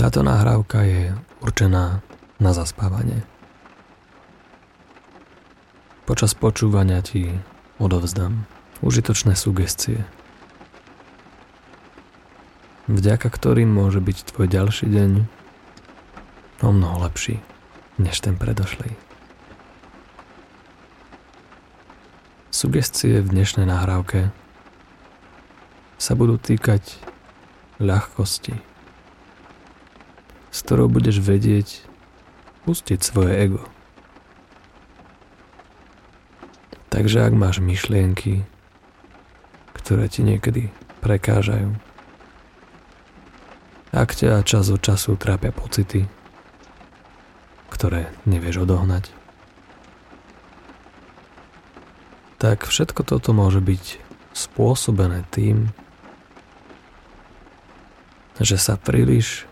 [0.00, 1.12] Táto nahrávka je
[1.44, 2.00] určená
[2.40, 3.20] na zaspávanie.
[6.08, 7.36] Počas počúvania ti
[7.76, 8.48] odovzdám
[8.80, 10.00] užitočné sugestie,
[12.88, 15.10] vďaka ktorým môže byť tvoj ďalší deň
[16.64, 17.44] o mnoho lepší
[18.00, 18.96] než ten predošlý.
[22.48, 24.32] Sugestie v dnešnej nahrávke
[26.00, 26.96] sa budú týkať
[27.76, 28.69] ľahkosti,
[30.70, 31.82] ktorou budeš vedieť
[32.62, 33.66] pustiť svoje ego.
[36.94, 38.46] Takže ak máš myšlienky,
[39.74, 40.70] ktoré ti niekedy
[41.02, 41.74] prekážajú,
[43.90, 46.06] ak ťa čas od času trápia pocity,
[47.74, 49.10] ktoré nevieš odohnať,
[52.38, 53.98] tak všetko toto môže byť
[54.38, 55.74] spôsobené tým,
[58.38, 59.49] že sa príliš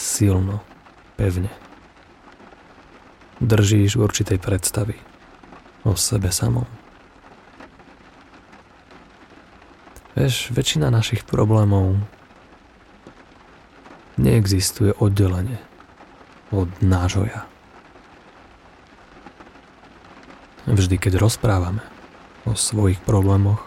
[0.00, 0.64] silno,
[1.20, 1.52] pevne
[3.40, 4.96] držíš určitej predstavy
[5.84, 6.68] o sebe samom.
[10.12, 11.96] Vieš, väčšina našich problémov
[14.20, 15.56] neexistuje oddelenie
[16.52, 17.48] od nášho ja.
[20.68, 21.80] Vždy, keď rozprávame
[22.44, 23.64] o svojich problémoch,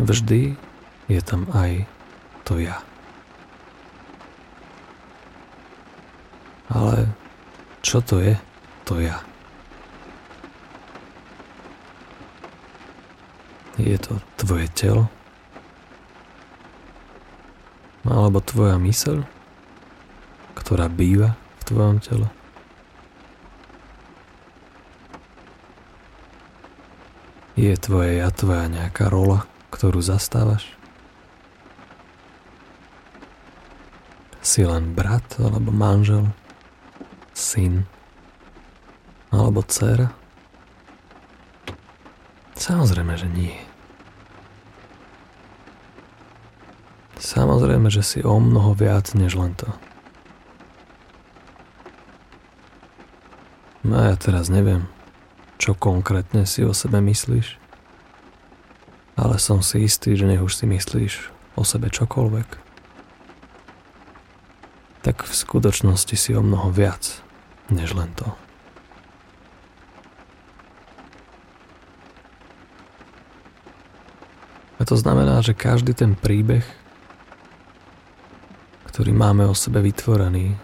[0.00, 0.56] vždy
[1.12, 1.84] je tam aj
[2.48, 2.80] to ja.
[6.68, 7.08] Ale
[7.88, 8.36] čo to je
[8.84, 9.24] to ja?
[13.80, 15.08] Je to tvoje telo?
[18.04, 19.24] Alebo tvoja myseľ,
[20.52, 22.28] ktorá býva v tvojom tele?
[27.56, 30.68] Je tvoje ja tvoja nejaká rola, ktorú zastávaš?
[34.44, 36.28] Si len brat alebo manžel,
[37.48, 37.88] syn
[39.32, 40.12] alebo dcera?
[42.52, 43.56] Samozrejme, že nie.
[47.16, 49.70] Samozrejme, že si o mnoho viac než len to.
[53.80, 54.84] No ja teraz neviem,
[55.56, 57.56] čo konkrétne si o sebe myslíš,
[59.16, 62.68] ale som si istý, že nech už si myslíš o sebe čokoľvek
[65.08, 67.24] tak v skutočnosti si o mnoho viac,
[67.68, 68.28] než len to.
[74.78, 76.62] A to znamená, že každý ten príbeh,
[78.86, 80.54] ktorý máme o sebe vytvorený,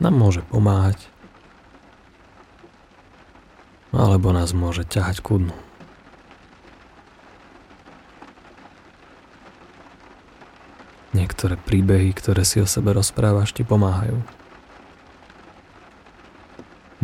[0.00, 1.12] nám môže pomáhať,
[3.92, 5.52] alebo nás môže ťahať ku dnu.
[11.12, 14.39] Niektoré príbehy, ktoré si o sebe rozprávaš, ti pomáhajú.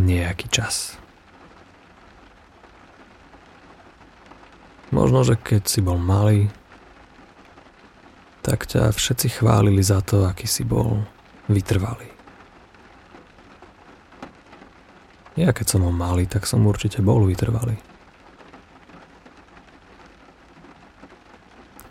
[0.06, 0.94] Nejaký čas.
[4.94, 6.46] Možno, že keď si bol malý,
[8.46, 11.02] tak ťa všetci chválili za to, aký si bol
[11.50, 12.06] vytrvalý.
[15.34, 17.74] Ja keď som bol malý, tak som určite bol vytrvalý.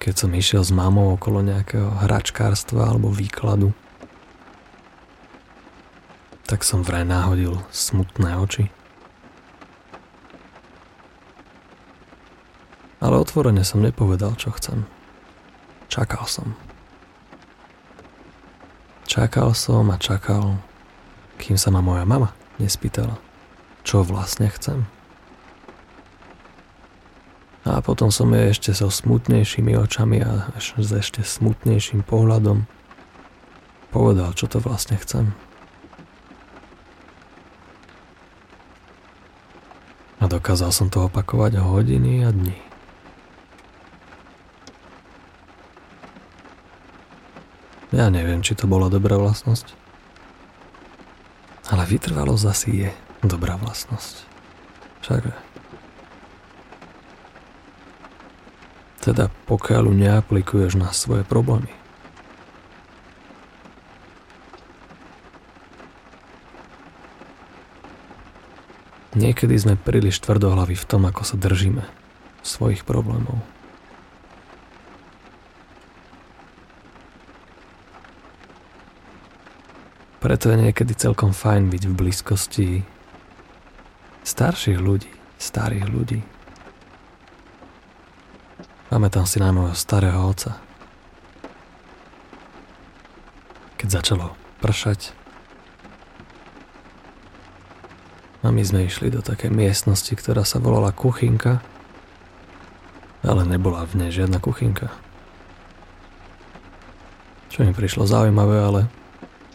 [0.06, 3.74] keď som išiel s mamou okolo nejakého hračkárstva alebo výkladu,
[6.45, 8.69] tak som vraj náhodil smutné oči.
[13.01, 14.85] Ale otvorene som nepovedal, čo chcem.
[15.89, 16.57] Čakal som.
[19.06, 20.57] Čakal som a čakal,
[21.38, 23.17] kým sa ma moja mama nespýtala,
[23.85, 24.89] čo vlastne chcem.
[27.66, 32.69] A potom som jej ešte so smutnejšími očami a až s ešte smutnejším pohľadom
[33.89, 35.33] povedal, čo to vlastne chcem.
[40.35, 42.59] Dokázal som to opakovať hodiny a dní.
[47.95, 49.71] Ja neviem, či to bola dobrá vlastnosť.
[51.71, 52.89] Ale vytrvalosť asi je
[53.24, 54.27] dobrá vlastnosť.
[55.07, 55.31] Však
[59.06, 61.85] Teda pokiaľ ju neaplikuješ na svoje problémy.
[69.25, 71.81] Niekedy sme príliš tvrdohlaví v tom, ako sa držíme
[72.45, 73.42] svojich problémov.
[80.22, 82.68] Preto je niekedy celkom fajn byť v blízkosti
[84.22, 85.10] starších ľudí,
[85.42, 86.22] starých ľudí,
[88.86, 90.62] Pamätám si na môjho starého oca.
[93.75, 94.33] keď začalo
[94.63, 95.25] pršať.
[98.45, 101.65] A my sme išli do takej miestnosti, ktorá sa volala kuchynka,
[103.25, 104.94] ale nebola v nej žiadna kuchynka.
[107.50, 108.81] Čo mi prišlo zaujímavé, ale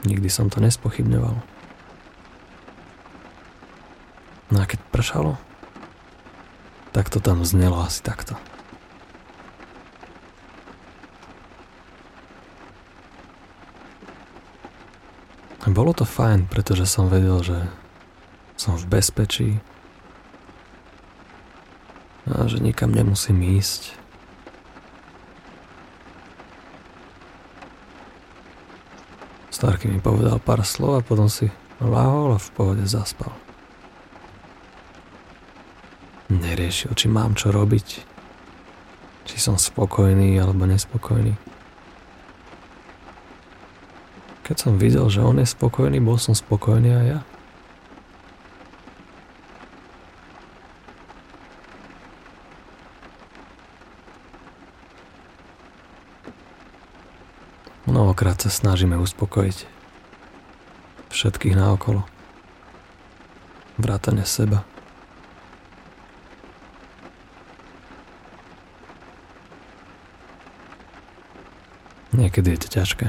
[0.02, 1.38] nikdy som to nespochybňoval.
[4.50, 5.38] No a keď pršalo,
[6.90, 8.34] tak to tam znelo asi takto.
[15.70, 17.70] Bolo to fajn, pretože som vedel, že
[18.60, 19.50] som v bezpečí
[22.28, 23.96] a že nikam nemusím ísť.
[29.48, 31.48] Starky mi povedal pár slov a potom si
[31.80, 33.32] láhol a v pohode zaspal.
[36.28, 37.86] Neriešil, či mám čo robiť,
[39.24, 41.32] či som spokojný alebo nespokojný.
[44.44, 47.20] Keď som videl, že on je spokojný, bol som spokojný aj ja.
[58.20, 59.64] Mnohokrát sa snažíme uspokojiť
[61.08, 62.05] všetkých naokolo.
[63.81, 64.61] Vrátane seba.
[72.12, 73.08] Niekedy je to ťažké.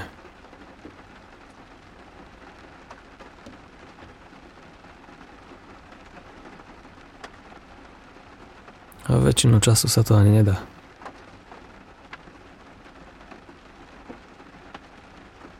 [9.11, 10.63] A väčšinu času sa to ani nedá.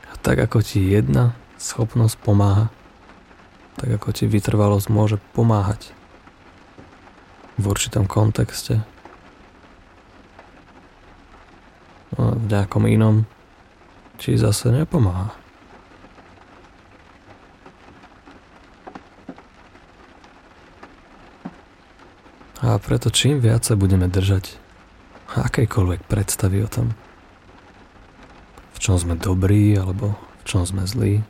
[0.08, 2.72] A tak ako ti jedna schopnosť pomáha,
[3.76, 5.92] tak ako ti vytrvalosť môže pomáhať
[7.60, 8.80] v určitom kontexte
[12.16, 13.28] a v nejakom inom
[14.24, 15.36] či zase nepomáha.
[22.64, 24.56] A preto čím viac budeme držať
[25.36, 26.96] akejkoľvek predstavy o tom,
[28.92, 31.24] čom sme dobrí alebo v čom sme zlí,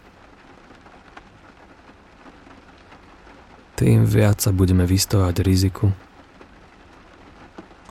[3.77, 5.93] tým viac sa budeme vystovať riziku,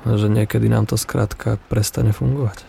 [0.02, 2.66] že niekedy nám to skrátka prestane fungovať.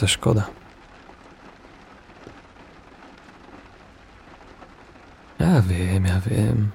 [0.00, 0.59] to je škoda.
[5.60, 6.72] Ja viem, ja viem.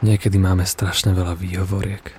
[0.00, 2.16] Niekedy máme strašne veľa výhovoriek.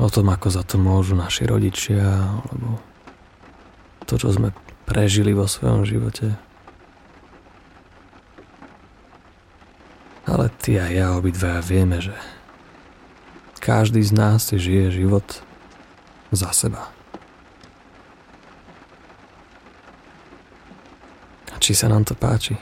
[0.00, 2.80] O tom, ako za to môžu naši rodičia, alebo
[4.08, 4.56] to, čo sme
[4.88, 6.32] prežili vo svojom živote.
[10.24, 12.16] Ale ty a ja obidva vieme, že
[13.60, 15.44] každý z nás si žije život
[16.32, 16.88] za seba.
[21.70, 22.58] Či sa nám to páči?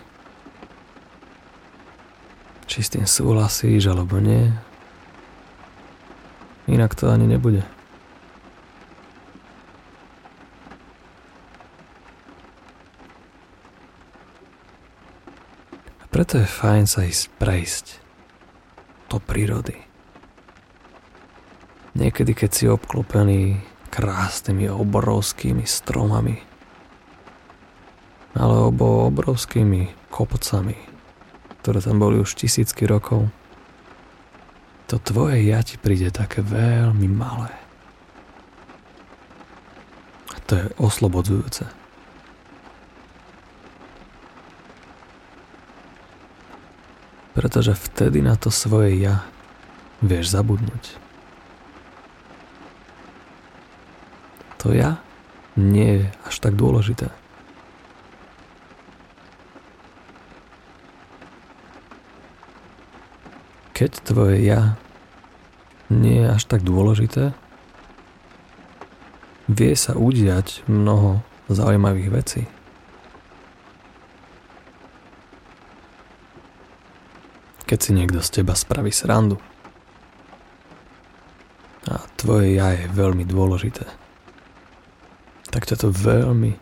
[2.69, 4.53] Či s tým súhlasíš alebo nie?
[6.69, 7.65] Inak to ani nebude.
[7.65, 7.73] A
[16.13, 18.05] preto je fajn sa ísť prejsť
[19.09, 19.81] do prírody.
[21.97, 23.57] Niekedy, keď si obklopený
[23.89, 26.48] krásnymi obrovskými stromami
[28.37, 30.77] alebo obrovskými kopcami,
[31.63, 33.29] ktoré tam boli už tisícky rokov,
[34.89, 37.53] to tvoje ja ti príde také veľmi malé.
[40.33, 41.69] A to je oslobodzujúce.
[47.37, 49.29] Pretože vtedy na to svoje ja
[50.03, 51.09] vieš zabudnúť.
[54.59, 54.99] to ja
[55.55, 57.09] nie je až tak dôležité.
[63.79, 64.75] Keď tvoje ja
[65.87, 67.31] nie je až tak dôležité,
[69.47, 72.43] vie sa udiať mnoho zaujímavých vecí.
[77.71, 79.39] Keď si niekto z teba spraví srandu.
[81.87, 84.09] A tvoje ja je veľmi dôležité
[85.59, 86.55] tak ťa to veľmi,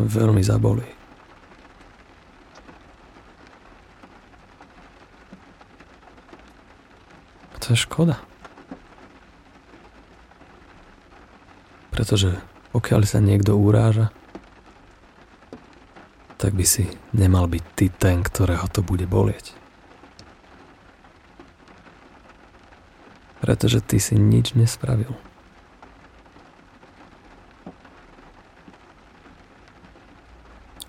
[0.00, 0.99] veľmi zabolí.
[7.70, 8.18] zase škoda.
[11.94, 12.34] Pretože
[12.74, 14.10] pokiaľ sa niekto uráža,
[16.34, 19.54] tak by si nemal byť ty ten, ktorého to bude bolieť.
[23.38, 25.14] Pretože ty si nič nespravil.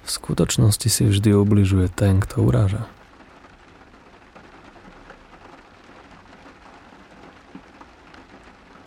[0.02, 2.90] V skutočnosti si vždy ubližuje ten, kto uráža.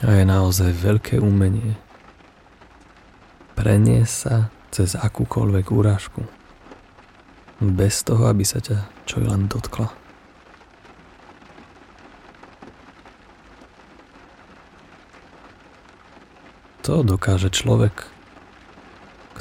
[0.05, 1.81] A je naozaj veľké umenie
[3.57, 6.21] preniesť sa cez akúkoľvek úrážku.
[7.65, 9.89] Bez toho, aby sa ťa čo len dotkla.
[16.85, 18.05] To dokáže človek,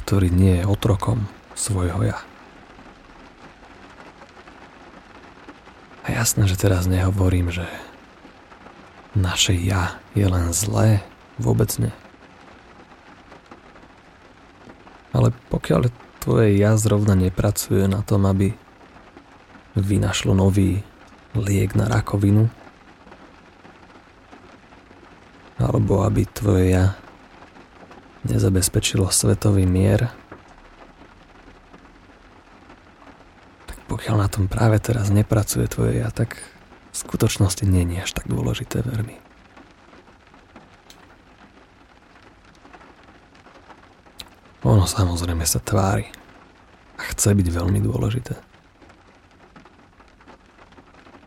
[0.00, 2.24] ktorý nie je otrokom svojho ja.
[6.08, 7.68] A jasné, že teraz nehovorím, že
[9.14, 11.02] naše ja je len zlé,
[11.38, 11.94] vôbec nie.
[15.14, 18.50] Ale pokiaľ tvoje ja zrovna nepracuje na tom, aby
[19.78, 20.82] vynašlo nový
[21.34, 22.50] liek na rakovinu,
[25.58, 26.98] alebo aby tvoje ja
[28.26, 30.10] nezabezpečilo svetový mier,
[33.70, 36.53] tak pokiaľ na tom práve teraz nepracuje tvoje ja, tak
[36.94, 39.18] v skutočnosti nie je až tak dôležité, ver mi.
[44.62, 46.06] Ono samozrejme sa tvári
[46.94, 48.38] a chce byť veľmi dôležité.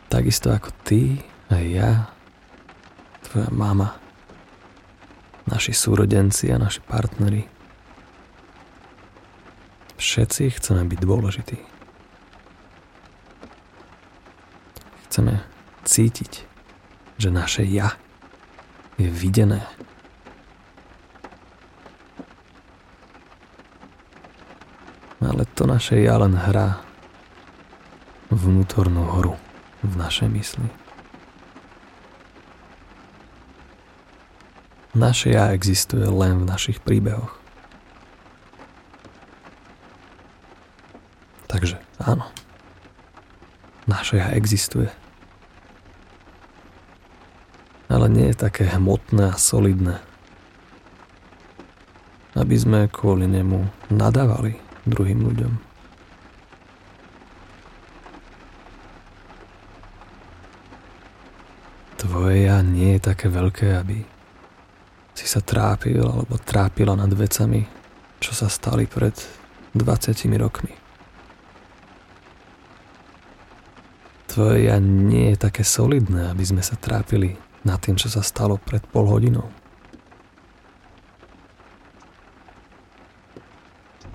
[0.07, 1.19] Takisto ako ty,
[1.51, 1.91] aj ja,
[3.27, 3.99] tvoja mama,
[5.51, 7.43] naši súrodenci a naši partneri.
[9.99, 11.59] Všetci chceme byť dôležití.
[15.07, 15.56] Chceme
[15.87, 16.43] cítiť,
[17.15, 17.95] že naše ja
[18.99, 19.63] je videné.
[25.23, 26.83] Ale to naše ja len hrá
[28.29, 29.33] vnútornú horu
[29.81, 30.69] v našej mysli.
[34.97, 37.37] Naše ja existuje len v našich príbehoch.
[41.47, 42.27] Takže áno,
[43.85, 44.89] naše ja existuje.
[48.07, 49.99] Ale nie je také hmotné a solidné,
[52.39, 54.55] aby sme kvôli nemu nadávali
[54.87, 55.53] druhým ľuďom.
[61.99, 63.99] Tvoje ja nie je také veľké, aby
[65.11, 67.67] si sa trápil alebo trápila nad vecami,
[68.23, 69.19] čo sa stali pred
[69.75, 70.71] 20 rokmi.
[74.31, 78.55] Tvoje ja nie je také solidné, aby sme sa trápili nad tým, čo sa stalo
[78.55, 79.51] pred pol hodinou.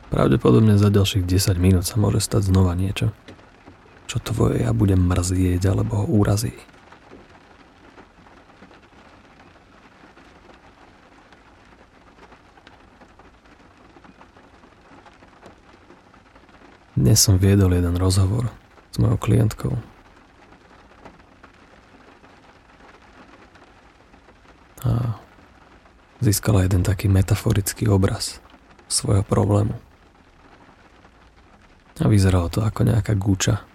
[0.09, 3.13] Pravdepodobne za ďalších 10 minút sa môže stať znova niečo,
[4.09, 6.57] čo tvoje ja bude mrzieť alebo ho úrazí.
[16.93, 18.53] Dnes som viedol jeden rozhovor
[18.93, 19.75] s mojou klientkou.
[24.85, 25.19] A
[26.23, 28.39] získala jeden taký metaforický obraz
[28.87, 29.75] svojho problému.
[31.99, 33.67] A vyzeralo to ako nejaká gúča,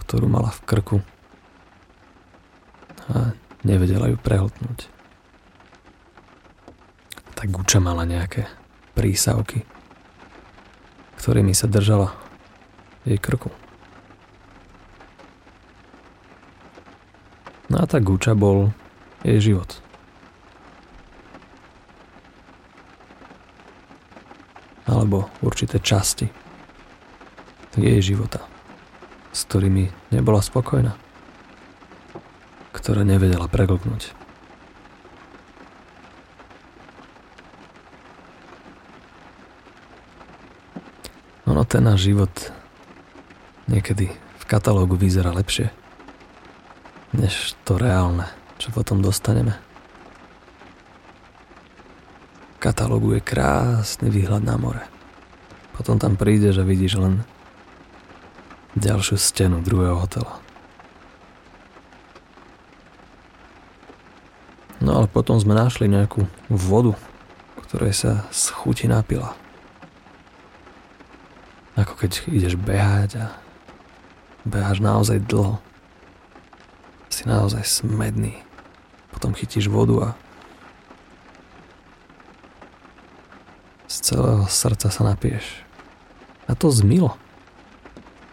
[0.00, 0.96] ktorú mala v krku
[3.12, 4.88] a nevedela ju prehltnúť.
[7.36, 8.48] Tá guča mala nejaké
[8.96, 9.64] prísavky,
[11.20, 12.12] ktorými sa držala
[13.04, 13.52] jej krku.
[17.70, 18.74] No a tá guča bol
[19.22, 19.89] jej život.
[25.10, 26.30] Alebo určité časti
[27.74, 28.46] jej života,
[29.34, 30.94] s ktorými nebola spokojná,
[32.70, 34.14] ktoré nevedela preglknúť.
[41.50, 42.30] Ono ten náš život
[43.66, 45.74] niekedy v katalógu vyzerá lepšie,
[47.18, 48.30] než to reálne,
[48.62, 49.58] čo potom dostaneme.
[52.62, 54.99] Katalógu je krásny výhľad na more.
[55.80, 57.24] Potom tam prídeš a vidíš len
[58.76, 60.36] ďalšiu stenu druhého hotela.
[64.84, 66.92] No ale potom sme našli nejakú vodu,
[67.64, 69.32] ktorej sa z chuti napila.
[71.80, 73.26] Ako keď ideš behať a
[74.44, 75.64] beháš naozaj dlho.
[77.08, 78.36] Si naozaj smedný.
[79.16, 80.20] Potom chytíš vodu a
[83.88, 85.69] z celého srdca sa napieš.
[86.50, 87.14] A to zmilo.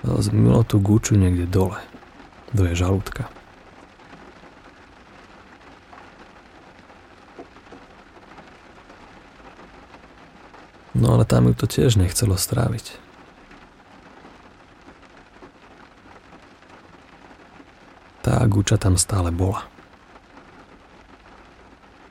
[0.01, 1.77] Zmilo tú guču niekde dole,
[2.49, 3.29] do jej žalúdka.
[10.97, 12.97] No ale tam ju to tiež nechcelo stráviť.
[18.25, 19.69] Tá guča tam stále bola.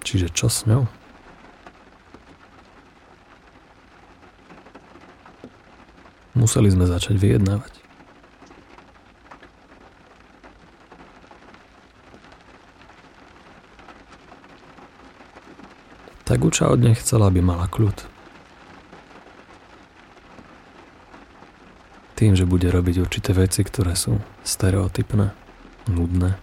[0.07, 0.87] Čiže čo s ňou?
[6.47, 7.75] Museli sme začať vyjednávať.
[16.23, 17.99] Tak Uča od nej chcela, aby mala kľud.
[22.15, 25.35] Tým, že bude robiť určité veci, ktoré sú stereotypné,
[25.91, 26.39] nudné.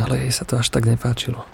[0.00, 1.44] Ale jej sa to až tak nepáčilo,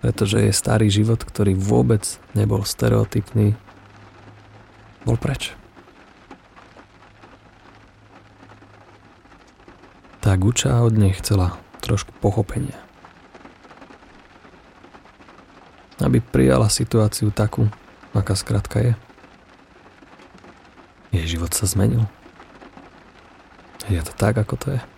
[0.00, 3.52] pretože jej starý život, ktorý vôbec nebol stereotypný,
[5.02, 5.54] bol preč.
[10.22, 12.78] Tá Guča od nej chcela trošku pochopenia.
[15.98, 17.66] Aby prijala situáciu takú,
[18.14, 18.92] aká skratka je.
[21.10, 22.06] Jej život sa zmenil.
[23.90, 24.91] Je to tak, ako to je.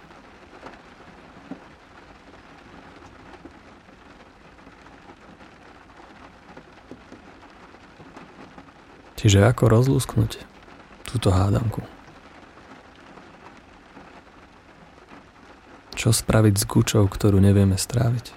[9.25, 10.37] Čiže ako rozlúsknuť
[11.09, 11.81] túto hádanku?
[15.97, 18.37] Čo spraviť s gučou, ktorú nevieme stráviť?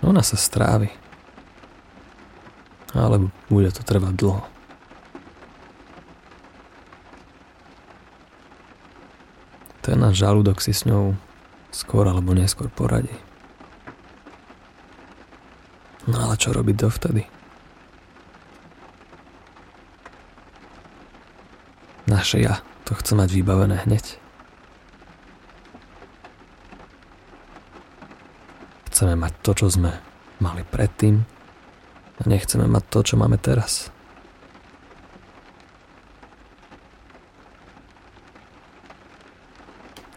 [0.00, 0.88] Ona sa strávi.
[2.96, 4.48] Ale bude to trvať dlho.
[9.84, 11.20] Ten náš žalúdok si s ňou
[11.68, 13.12] skôr alebo neskôr poradí.
[16.10, 17.22] No ale čo robiť dovtedy?
[22.10, 24.18] Naše ja to chce mať vybavené hneď.
[28.90, 29.94] Chceme mať to, čo sme
[30.42, 31.22] mali predtým
[32.18, 33.94] a nechceme mať to, čo máme teraz.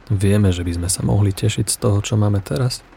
[0.09, 2.81] Vieme, že by sme sa mohli tešiť z toho, čo máme teraz–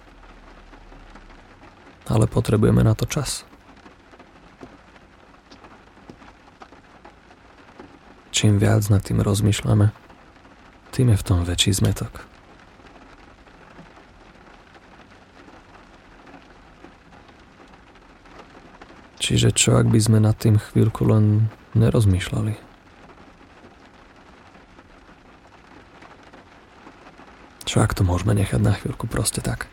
[2.18, 3.46] ale potrebujeme na to čas.
[8.35, 9.94] Čím viac nad tým rozmýšľame,
[10.90, 12.26] tým je v tom väčší zmetok.
[19.22, 22.59] Čiže čo, ak by sme nad tým chvíľku len nerozmýšľali?
[27.62, 29.70] Čo ak to môžeme nechať na chvíľku proste tak?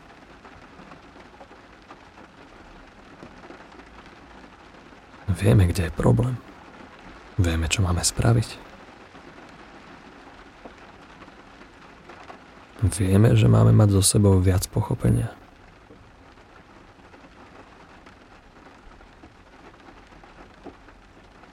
[5.36, 6.40] Vieme, kde je problém.
[7.36, 8.56] Vieme, čo máme spraviť.
[12.80, 15.32] Vieme, že máme mať so sebou viac pochopenia.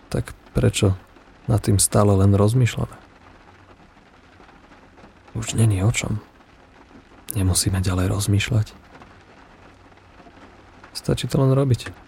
[0.08, 0.96] Tak prečo
[1.52, 2.96] nad tým stále len rozmýšľame?
[5.36, 6.24] Už není o čom.
[7.34, 8.68] Nemusíme ďalej rozmýšľať.
[10.94, 12.03] Stačí to len robiť.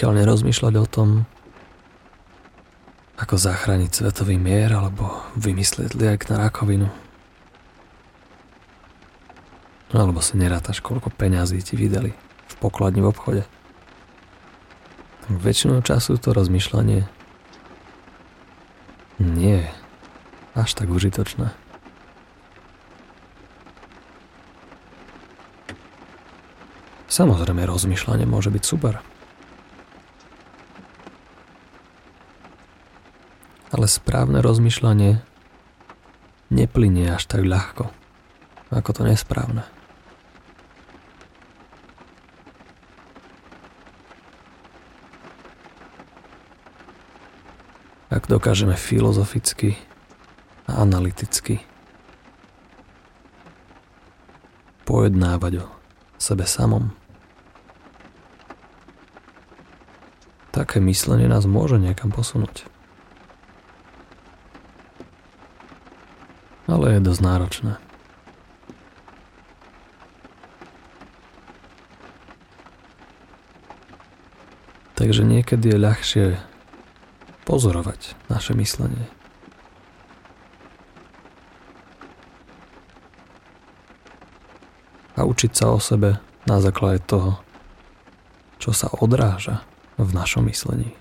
[0.00, 1.08] Pokiaľ nerozmýšľať o tom,
[3.20, 6.88] ako zachrániť svetový mier alebo vymyslieť liek na rakovinu.
[9.92, 13.42] Alebo si nerátaš, koľko peňazí ti vydali v pokladni v obchode.
[15.28, 17.04] Tak väčšinou času to rozmýšľanie
[19.20, 19.72] nie je
[20.56, 21.52] až tak užitočné.
[27.12, 29.09] Samozrejme, rozmýšľanie môže byť super.
[33.80, 35.24] Ale správne rozmýšľanie
[36.52, 37.88] neplynie až tak ľahko,
[38.68, 39.64] ako to nesprávne.
[48.12, 49.80] Ak dokážeme filozoficky
[50.68, 51.64] a analyticky
[54.84, 55.66] pojednávať o
[56.20, 56.92] sebe samom,
[60.52, 62.68] také myslenie nás môže niekam posunúť.
[66.70, 67.72] Ale je dosť náročné.
[74.94, 76.26] Takže niekedy je ľahšie
[77.48, 79.08] pozorovať naše myslenie.
[85.18, 87.40] A učiť sa o sebe na základe toho,
[88.60, 89.64] čo sa odráža
[89.96, 90.94] v našom myslení.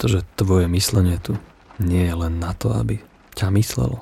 [0.00, 1.36] Pretože tvoje myslenie tu
[1.76, 3.04] nie je len na to, aby
[3.36, 4.00] ťa myslelo.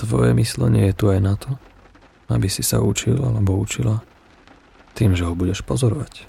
[0.00, 1.60] Tvoje myslenie je tu aj na to,
[2.32, 4.00] aby si sa učil alebo učila
[4.96, 6.24] tým, že ho budeš pozorovať.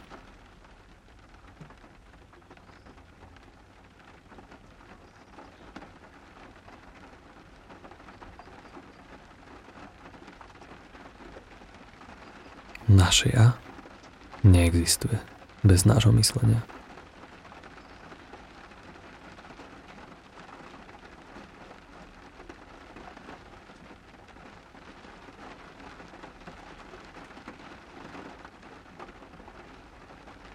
[13.07, 13.55] Naše ja
[14.43, 15.15] neexistuje
[15.63, 16.59] bez nášho myslenia.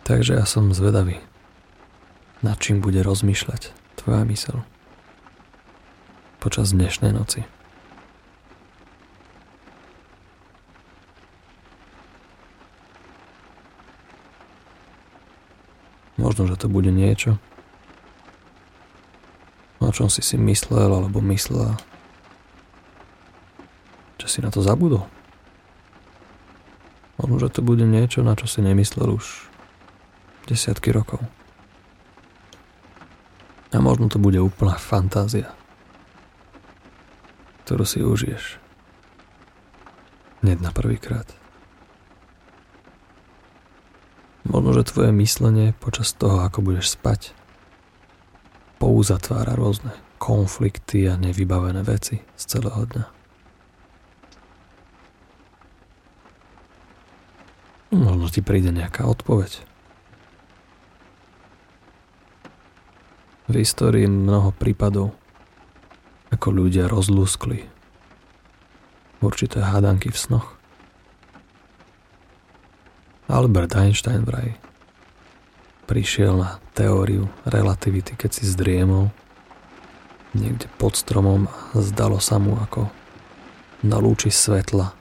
[0.05, 1.25] Takže ja som zvedavý,
[2.45, 4.61] nad čím bude rozmýšľať tvoja mysel
[6.37, 7.49] počas dnešnej noci.
[16.33, 17.37] Možno, že to bude niečo,
[19.85, 21.77] o čom si si myslel alebo myslela,
[24.17, 25.05] že si na to zabudol.
[27.21, 29.45] Možno, že to bude niečo, na čo si nemyslel už
[30.49, 31.21] desiatky rokov.
[33.69, 35.53] A možno to bude úplná fantázia,
[37.69, 38.57] ktorú si užiješ.
[40.41, 41.42] Hneď na prvýkrát.
[44.43, 47.31] Možno, že tvoje myslenie počas toho, ako budeš spať,
[48.83, 53.05] pouzatvára rôzne konflikty a nevybavené veci z celého dňa.
[57.93, 59.63] Možno ti príde nejaká odpoveď.
[63.51, 65.13] V histórii mnoho prípadov,
[66.33, 67.69] ako ľudia rozlúskli
[69.21, 70.62] určité hádanky v snoch.
[73.33, 74.53] Albert Einstein vraj
[75.89, 79.09] prišiel na teóriu relativity, keď si zdriemol
[80.37, 82.93] niekde pod stromom a zdalo sa mu ako
[83.81, 84.93] na lúči svetla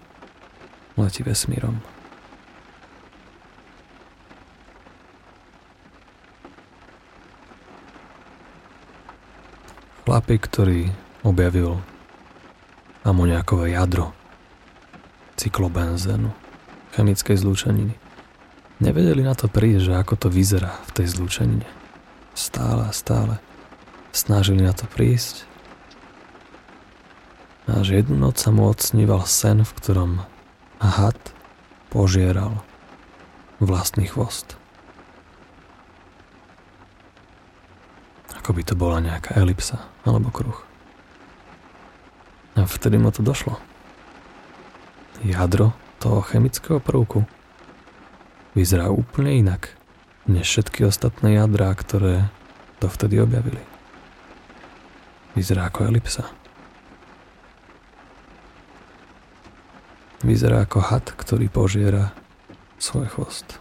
[0.95, 1.83] letí vesmírom.
[10.07, 10.87] Chlapík, ktorý
[11.27, 11.83] objavil
[13.03, 14.15] amoniakové jadro
[15.35, 16.31] cyklobenzénu
[16.95, 18.00] chemickej zlúčeniny
[18.81, 21.69] Nevedeli na to prísť, že ako to vyzerá v tej zlúčenine.
[22.33, 23.37] Stále a stále
[24.09, 25.45] snažili na to prísť.
[27.69, 30.25] Až jednu noc sa mu odsníval sen, v ktorom
[30.81, 31.21] had
[31.93, 32.65] požieral
[33.61, 34.57] vlastný chvost.
[38.33, 39.77] Ako by to bola nejaká elipsa
[40.09, 40.57] alebo kruh.
[42.57, 43.61] A vtedy mu to došlo.
[45.21, 47.29] Jadro toho chemického prvku
[48.57, 49.71] vyzerá úplne inak
[50.27, 52.29] než všetky ostatné jadrá, ktoré
[52.81, 53.61] to vtedy objavili.
[55.37, 56.27] Vyzerá ako elipsa.
[60.21, 62.13] Vyzerá ako had, ktorý požiera
[62.77, 63.60] svoj chvost.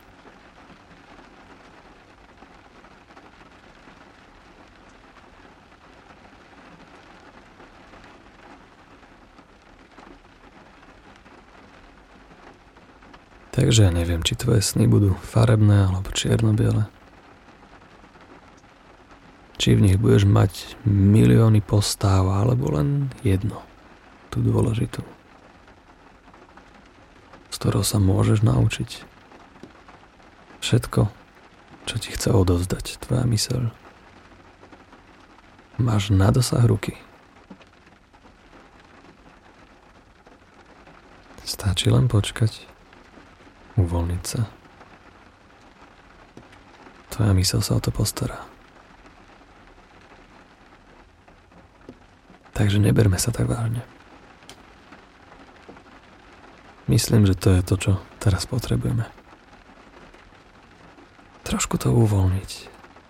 [13.61, 16.89] Takže ja neviem, či tvoje sny budú farebné alebo čierno-biele.
[19.61, 23.61] Či v nich budeš mať milióny postáv alebo len jedno,
[24.33, 25.05] tú dôležitú,
[27.53, 29.05] z ktorou sa môžeš naučiť.
[30.65, 31.13] Všetko,
[31.85, 33.77] čo ti chce odovzdať tvoja myseľ.
[35.77, 36.97] Máš na dosah ruky.
[41.45, 42.80] Stačí len počkať
[43.81, 44.45] uvoľniť sa.
[47.11, 48.45] Tvoja mysel sa o to postará.
[52.53, 53.81] Takže neberme sa tak vážne.
[56.91, 59.09] Myslím, že to je to, čo teraz potrebujeme.
[61.47, 62.51] Trošku to uvoľniť,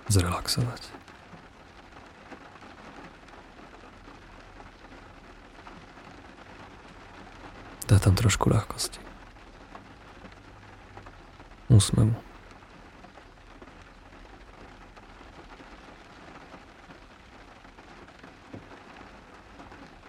[0.07, 0.83] zrelaxovať.
[7.91, 9.10] Dá tam trošku ľahkosti
[11.81, 12.13] úsmevu.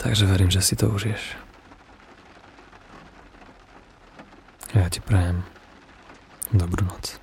[0.03, 1.39] Takže verím, že si to užiješ.
[4.75, 5.47] Ja ti prajem
[6.51, 7.20] dobrú noc.